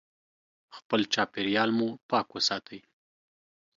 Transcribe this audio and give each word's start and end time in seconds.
خپل 0.77 1.01
چاپیریال 1.13 1.69
مو 1.77 1.87
پاک 2.09 2.27
وساتئ. 2.35 2.79